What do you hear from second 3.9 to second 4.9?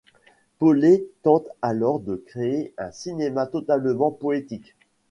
poétique.